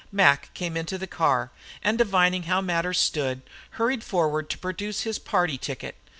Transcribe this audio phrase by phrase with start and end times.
[0.11, 1.51] Mac came into the car,
[1.83, 3.43] and divining how matters stood,
[3.77, 5.95] hurried forward to produce his party ticket.